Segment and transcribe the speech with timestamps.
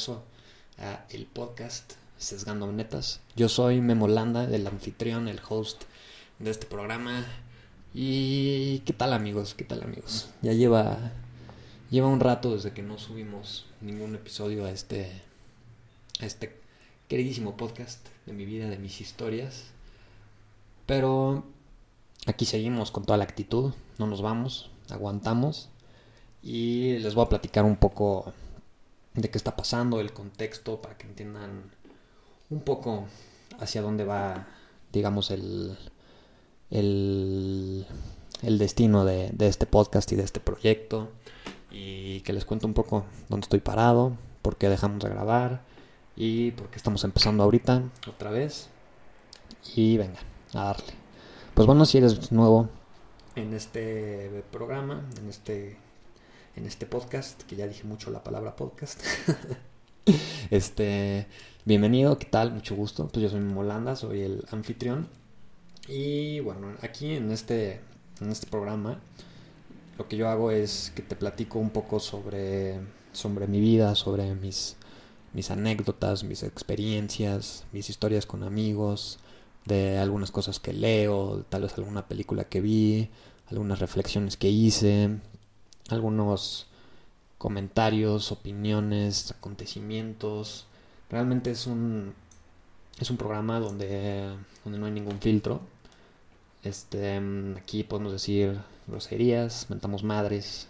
[0.00, 0.22] regreso
[0.78, 3.20] a el podcast Sesgando Netas.
[3.36, 5.82] Yo soy Memo Landa, el anfitrión, el host
[6.38, 7.26] de este programa.
[7.92, 9.52] Y ¿qué tal amigos?
[9.54, 10.30] ¿Qué tal amigos?
[10.40, 10.96] Ya lleva
[11.90, 15.10] lleva un rato desde que no subimos ningún episodio a este
[16.20, 16.58] a este
[17.08, 19.66] queridísimo podcast de mi vida, de mis historias.
[20.86, 21.44] Pero
[22.26, 25.68] aquí seguimos con toda la actitud, no nos vamos, aguantamos
[26.42, 28.32] y les voy a platicar un poco
[29.14, 31.70] de qué está pasando, el contexto, para que entiendan
[32.48, 33.06] un poco
[33.58, 34.48] hacia dónde va,
[34.92, 35.76] digamos, el,
[36.70, 37.86] el,
[38.42, 41.10] el destino de, de, este podcast y de este proyecto.
[41.70, 45.62] Y que les cuento un poco dónde estoy parado, por qué dejamos de grabar
[46.16, 48.68] y por qué estamos empezando ahorita otra vez.
[49.76, 50.18] Y venga,
[50.54, 50.92] a darle.
[51.54, 52.68] Pues bueno, si eres nuevo
[53.36, 55.76] en este programa, en este
[56.56, 59.00] en este podcast, que ya dije mucho la palabra podcast.
[60.50, 61.26] este,
[61.64, 62.52] bienvenido, ¿qué tal?
[62.52, 63.08] Mucho gusto.
[63.08, 65.08] Pues yo soy Molanda, soy el anfitrión.
[65.88, 67.80] Y bueno, aquí en este,
[68.20, 69.00] en este programa,
[69.98, 72.80] lo que yo hago es que te platico un poco sobre,
[73.12, 74.76] sobre mi vida, sobre mis,
[75.32, 79.18] mis anécdotas, mis experiencias, mis historias con amigos,
[79.66, 83.10] de algunas cosas que leo, tal vez alguna película que vi,
[83.50, 85.18] algunas reflexiones que hice,
[85.92, 86.66] algunos
[87.38, 90.66] comentarios, opiniones, acontecimientos.
[91.10, 92.14] Realmente es un
[92.98, 94.28] es un programa donde
[94.64, 95.60] donde no hay ningún filtro.
[96.62, 97.20] Este,
[97.56, 100.68] aquí podemos decir groserías, mentamos madres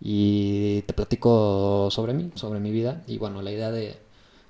[0.00, 3.98] y te platico sobre mí, sobre mi vida y bueno, la idea de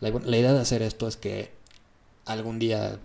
[0.00, 1.52] la, idea de hacer esto es que
[2.26, 2.98] algún día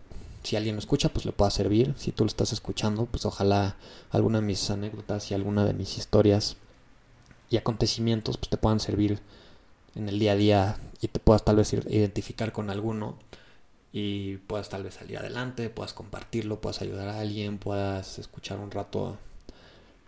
[0.43, 1.93] si alguien lo escucha, pues le pueda servir.
[1.97, 3.75] Si tú lo estás escuchando, pues ojalá
[4.11, 6.57] alguna de mis anécdotas y alguna de mis historias
[7.49, 9.19] y acontecimientos pues te puedan servir
[9.95, 13.17] en el día a día y te puedas tal vez identificar con alguno
[13.91, 18.69] y puedas tal vez salir adelante, puedas compartirlo, puedas ayudar a alguien, puedas escuchar un
[18.69, 19.17] rato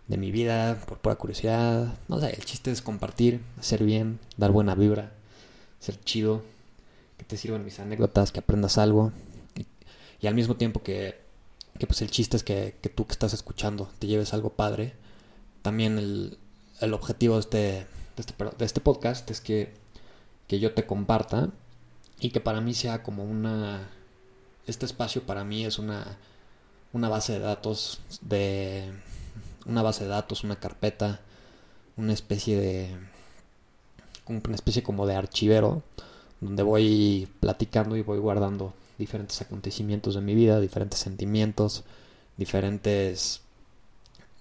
[0.06, 1.94] de mi vida por pura curiosidad.
[2.08, 5.12] No sé, el chiste es compartir, hacer bien, dar buena vibra,
[5.80, 6.42] ser chido,
[7.16, 9.12] que te sirvan mis anécdotas, que aprendas algo
[10.20, 11.18] y, al mismo tiempo que,
[11.78, 14.92] que, pues el chiste es que, que tú que estás escuchando te lleves algo padre.
[15.62, 16.38] También el,
[16.80, 17.86] el objetivo de este, de
[18.18, 19.72] este, de este podcast es que,
[20.48, 21.50] que, yo te comparta
[22.18, 23.90] y que para mí sea como una...
[24.66, 26.18] Este espacio para mí es una,
[26.92, 28.92] una base de datos de...
[29.66, 31.20] Una base de datos, una carpeta,
[31.96, 32.96] una especie de...
[34.26, 35.82] Una especie como de archivero
[36.40, 41.84] donde voy platicando y voy guardando diferentes acontecimientos de mi vida, diferentes sentimientos,
[42.36, 43.42] diferentes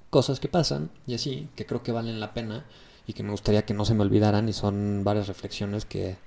[0.09, 2.65] cosas que pasan y así, que creo que valen la pena
[3.07, 6.17] y que me gustaría que no se me olvidaran y son varias reflexiones que,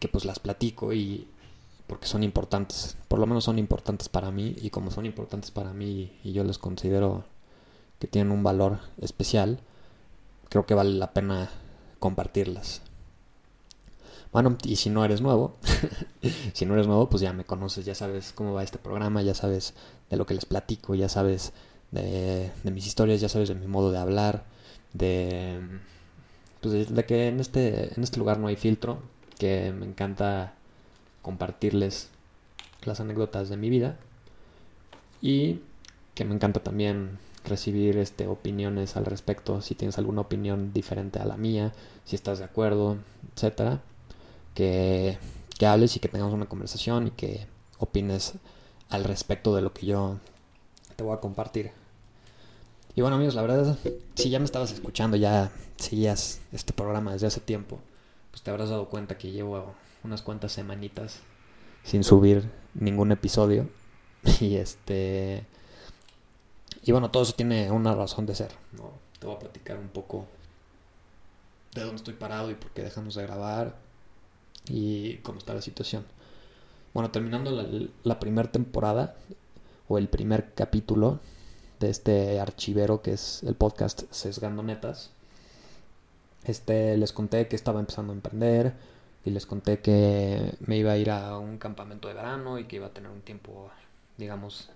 [0.00, 1.28] que pues las platico y
[1.86, 5.72] porque son importantes, por lo menos son importantes para mí y como son importantes para
[5.72, 7.24] mí y yo les considero
[7.98, 9.60] que tienen un valor especial,
[10.48, 11.50] creo que vale la pena
[11.98, 12.82] compartirlas.
[14.32, 15.56] Bueno, y si no eres nuevo,
[16.52, 19.34] si no eres nuevo, pues ya me conoces, ya sabes cómo va este programa, ya
[19.34, 19.74] sabes
[20.10, 21.52] de lo que les platico, ya sabes
[21.90, 24.44] de, mis historias, ya sabes, de mi modo de hablar,
[24.92, 25.60] de,
[26.60, 29.00] pues de, que en este, en este lugar no hay filtro,
[29.38, 30.54] que me encanta
[31.22, 32.10] compartirles
[32.84, 33.96] las anécdotas de mi vida
[35.20, 35.60] y
[36.14, 41.24] que me encanta también recibir este, opiniones al respecto, si tienes alguna opinión diferente a
[41.24, 41.72] la mía,
[42.04, 42.96] si estás de acuerdo,
[43.34, 43.80] etcétera,
[44.54, 45.18] que,
[45.58, 47.46] que hables y que tengamos una conversación y que
[47.78, 48.34] opines
[48.88, 50.18] al respecto de lo que yo
[50.96, 51.72] te voy a compartir.
[52.94, 53.78] Y bueno amigos, la verdad,
[54.14, 57.78] si ya me estabas escuchando, ya seguías este programa desde hace tiempo,
[58.30, 61.20] pues te habrás dado cuenta que llevo unas cuantas semanitas
[61.84, 63.68] sin subir ningún episodio.
[64.40, 65.44] Y este...
[66.82, 68.52] Y bueno, todo eso tiene una razón de ser.
[69.20, 70.26] Te voy a platicar un poco
[71.74, 73.76] de dónde estoy parado y por qué dejamos de grabar
[74.68, 76.04] y cómo está la situación.
[76.94, 77.50] Bueno, terminando
[78.04, 79.16] la primera temporada,
[79.88, 81.20] o el primer capítulo
[81.80, 85.10] de este archivero que es el podcast Sesgando Netas.
[86.44, 88.74] Este, les conté que estaba empezando a emprender
[89.24, 92.76] y les conté que me iba a ir a un campamento de verano y que
[92.76, 93.70] iba a tener un tiempo,
[94.16, 94.70] digamos,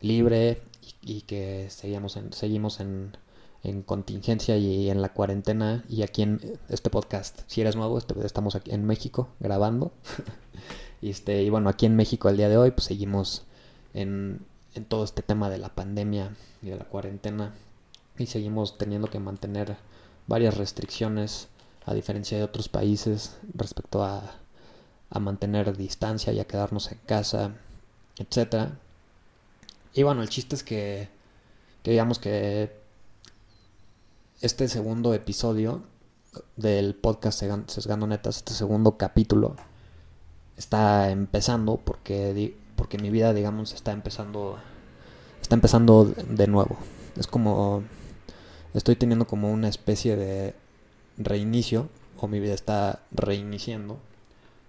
[0.00, 0.60] libre
[1.00, 3.16] y, que seguimos en, seguimos en,
[3.62, 8.14] en, contingencia y en la cuarentena y aquí en este podcast, si eres nuevo, este,
[8.26, 9.92] estamos aquí en México grabando.
[11.00, 13.46] y, este, y bueno, aquí en México el día de hoy pues seguimos
[13.94, 14.40] en,
[14.74, 17.54] en todo este tema de la pandemia y de la cuarentena
[18.18, 19.76] y seguimos teniendo que mantener
[20.26, 21.48] varias restricciones
[21.86, 24.22] a diferencia de otros países respecto a,
[25.10, 27.54] a mantener distancia y a quedarnos en casa,
[28.18, 28.70] etc.
[29.92, 31.08] Y bueno, el chiste es que,
[31.82, 32.76] que digamos que
[34.40, 35.82] este segundo episodio
[36.56, 39.56] del podcast Sesgando Netas, este segundo capítulo,
[40.56, 44.58] está empezando porque, porque mi vida, digamos, está empezando,
[45.40, 46.76] está empezando de nuevo.
[47.16, 47.82] Es como,
[48.74, 50.54] estoy teniendo como una especie de
[51.16, 51.88] reinicio,
[52.20, 53.98] o mi vida está reiniciando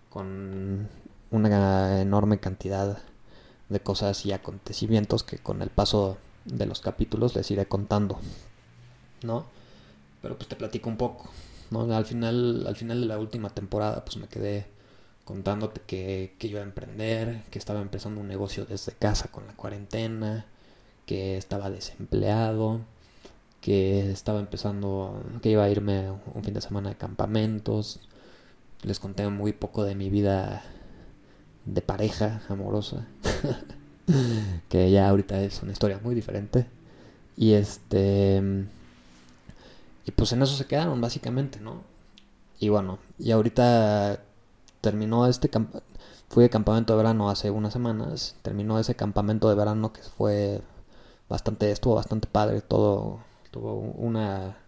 [0.10, 0.88] con
[1.32, 3.00] una enorme cantidad
[3.70, 8.20] de cosas y acontecimientos que con el paso de los capítulos les iré contando,
[9.24, 9.46] ¿no?
[10.22, 11.30] Pero pues te platico un poco,
[11.72, 11.82] ¿no?
[11.94, 14.68] Al final, al final de la última temporada pues me quedé
[15.26, 19.54] contándote que, que iba a emprender, que estaba empezando un negocio desde casa con la
[19.54, 20.46] cuarentena,
[21.06, 22.82] que estaba desempleado,
[23.62, 28.00] que estaba empezando, que iba a irme un fin de semana de campamentos.
[28.84, 30.64] Les conté muy poco de mi vida
[31.66, 33.08] de pareja amorosa,
[34.70, 36.68] que ya ahorita es una historia muy diferente.
[37.36, 38.42] Y este...
[40.06, 41.82] Y pues en eso se quedaron básicamente, ¿no?
[42.60, 44.22] Y bueno, y ahorita
[44.86, 45.50] terminó este
[46.30, 50.62] fui de campamento de verano hace unas semanas, terminó ese campamento de verano que fue
[51.28, 54.60] bastante, estuvo bastante padre, todo, tuvo una,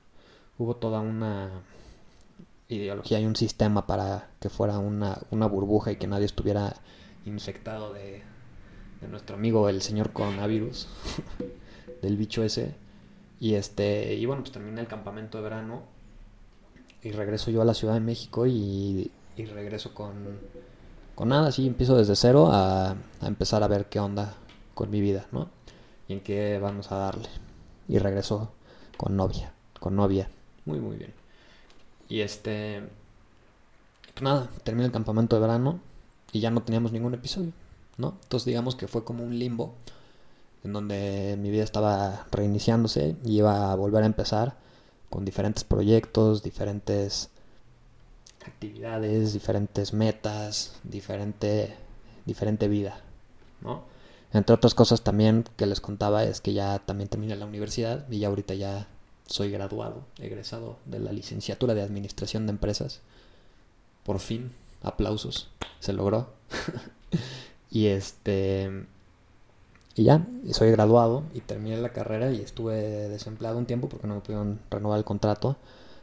[0.58, 1.52] hubo toda una
[2.68, 6.76] ideología y un sistema para que fuera una, una burbuja y que nadie estuviera
[7.28, 8.24] infectado de,
[9.02, 10.88] de nuestro amigo el señor coronavirus,
[12.02, 12.74] del bicho ese.
[13.40, 15.84] Y este, y bueno, pues terminé el campamento de verano
[17.04, 20.40] y regreso yo a la Ciudad de México y y regreso con,
[21.16, 24.36] con nada, así empiezo desde cero a, a, empezar a ver qué onda
[24.74, 25.50] con mi vida, ¿no?
[26.08, 27.30] Y en qué vamos a darle.
[27.88, 28.52] Y regreso
[28.98, 30.30] con novia, con novia,
[30.66, 31.14] muy, muy bien.
[32.10, 32.82] Y este,
[34.14, 35.80] pues nada, terminé el campamento de verano
[36.32, 37.52] y ya no teníamos ningún episodio,
[37.98, 38.18] ¿no?
[38.24, 39.76] Entonces digamos que fue como un limbo
[40.64, 44.56] en donde mi vida estaba reiniciándose y iba a volver a empezar
[45.10, 47.30] con diferentes proyectos, diferentes
[48.48, 51.76] actividades, diferentes metas, diferente,
[52.26, 53.02] diferente vida,
[53.62, 53.84] ¿no?
[54.34, 58.20] Entre otras cosas también que les contaba es que ya también terminé la universidad y
[58.20, 58.88] ya ahorita ya
[59.26, 63.02] soy graduado, egresado de la licenciatura de Administración de Empresas.
[64.04, 64.52] Por fin,
[64.84, 65.50] aplausos,
[65.80, 66.30] se logró.
[67.72, 68.86] y este
[69.98, 74.16] y ya, soy graduado y terminé la carrera y estuve desempleado un tiempo porque no
[74.16, 75.58] me pudieron renovar el contrato.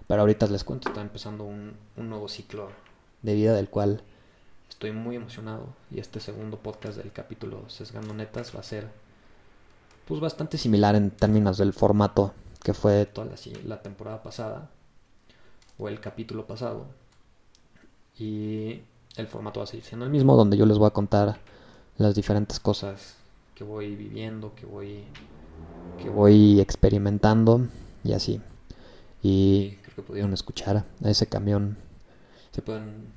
[0.06, 2.68] Pero ahorita les cuento, está empezando un, nuevo ciclo
[3.22, 4.02] de vida del cual
[4.68, 5.66] estoy muy emocionado.
[5.90, 8.88] Y este segundo podcast del capítulo Sesgando Netas va a ser
[10.06, 14.70] pues bastante similar en términos del formato que fue toda la, la temporada pasada
[15.78, 16.86] o el capítulo pasado.
[18.18, 18.80] Y
[19.16, 21.38] el formato va a seguir siendo el mismo, donde yo les voy a contar
[21.96, 23.16] las diferentes cosas
[23.54, 25.04] que voy viviendo, que voy,
[26.02, 27.66] que voy experimentando
[28.02, 28.40] y así.
[29.22, 31.76] Y que pudieron escuchar a ese camión.
[32.52, 33.12] Se pueden...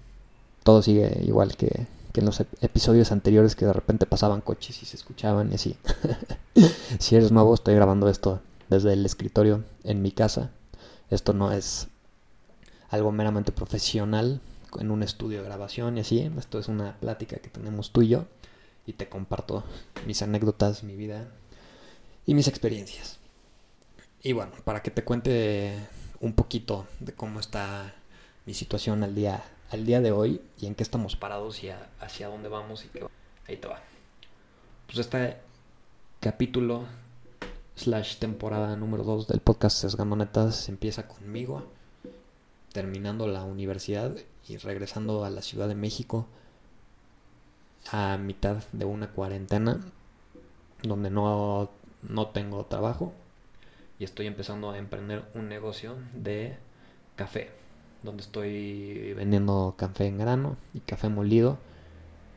[0.64, 4.86] Todo sigue igual que, que en los episodios anteriores que de repente pasaban coches y
[4.86, 5.78] se escuchaban y así.
[7.00, 10.52] si eres nuevo, estoy grabando esto desde el escritorio en mi casa.
[11.10, 11.88] Esto no es
[12.90, 14.42] algo meramente profesional
[14.80, 16.32] en un estudio de grabación y así.
[16.38, 18.26] Esto es una plática que tenemos tú y yo
[18.86, 19.64] y te comparto
[20.06, 21.28] mis anécdotas, mi vida
[22.26, 23.20] y mis experiencias.
[24.24, 25.78] Y bueno, para que te cuente
[26.20, 27.94] un poquito de cómo está
[28.46, 31.70] mi situación al día, al día de hoy y en qué estamos parados y
[32.00, 33.06] hacia dónde vamos y qué
[33.48, 33.80] Ahí te va.
[34.88, 35.38] Pues este
[36.20, 36.86] capítulo
[37.76, 41.64] slash temporada número 2 del podcast Sesgando Netas empieza conmigo
[42.74, 44.16] terminando la universidad
[44.48, 46.28] y regresando a la Ciudad de México
[47.92, 49.80] a mitad de una cuarentena
[50.84, 51.70] donde no,
[52.04, 53.14] no tengo trabajo
[54.00, 56.58] y estoy empezando a emprender un negocio de
[57.16, 57.50] café,
[58.04, 61.58] donde estoy vendiendo café en grano y café molido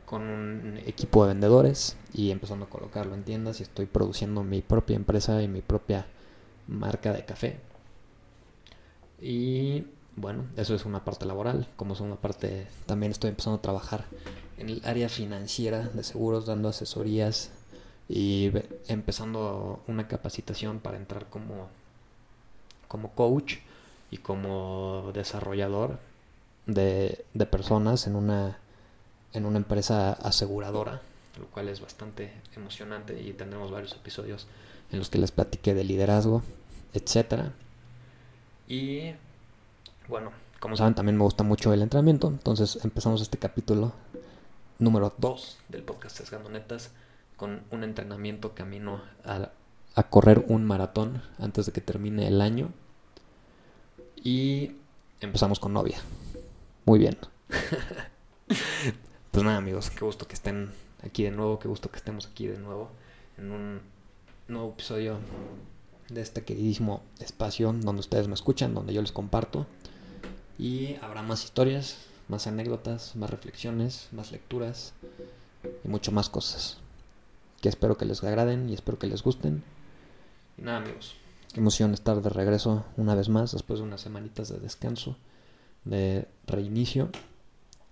[0.07, 4.61] con un equipo de vendedores y empezando a colocarlo en tiendas y estoy produciendo mi
[4.61, 6.07] propia empresa y mi propia
[6.67, 7.61] marca de café.
[9.21, 9.85] Y
[10.17, 11.69] bueno, eso es una parte laboral.
[11.77, 14.07] Como es una parte, también estoy empezando a trabajar
[14.59, 17.53] en el área financiera de seguros, dando asesorías
[18.13, 18.51] y
[18.89, 21.69] empezando una capacitación para entrar como,
[22.89, 23.59] como coach
[24.11, 26.01] y como desarrollador
[26.67, 28.59] de, de personas en una,
[29.33, 31.01] en una empresa aseguradora,
[31.39, 34.49] lo cual es bastante emocionante y tendremos varios episodios
[34.91, 36.43] en los que les platiqué de liderazgo,
[36.93, 37.53] etcétera.
[38.67, 39.13] Y
[40.09, 42.27] bueno, como saben, también me gusta mucho el entrenamiento.
[42.27, 43.93] Entonces empezamos este capítulo
[44.81, 46.91] número 2 del podcast Sesgando Netas
[47.41, 49.49] con un entrenamiento camino a,
[49.95, 52.71] a correr un maratón antes de que termine el año.
[54.23, 54.73] Y
[55.23, 55.99] empezamos con novia.
[56.85, 57.17] Muy bien.
[59.31, 60.71] pues nada amigos, qué gusto que estén
[61.03, 62.91] aquí de nuevo, qué gusto que estemos aquí de nuevo
[63.39, 63.81] en un
[64.47, 65.17] nuevo episodio
[66.11, 69.67] de este queridísimo espacio donde ustedes me escuchan, donde yo les comparto.
[70.59, 74.93] Y habrá más historias, más anécdotas, más reflexiones, más lecturas
[75.83, 76.80] y mucho más cosas.
[77.61, 79.63] Que espero que les agraden y espero que les gusten.
[80.57, 81.17] Y nada amigos,
[81.53, 85.17] qué emoción estar de regreso una vez más después de unas semanitas de descanso,
[85.85, 87.11] de reinicio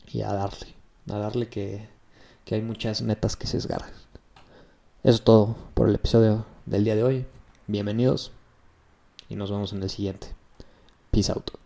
[0.07, 0.75] y a darle,
[1.11, 1.89] a darle que,
[2.45, 3.91] que hay muchas metas que se esgarran.
[5.05, 7.27] Eso es todo por el episodio del día de hoy.
[7.67, 8.33] Bienvenidos
[9.29, 10.29] y nos vemos en el siguiente.
[11.11, 11.58] Peace out.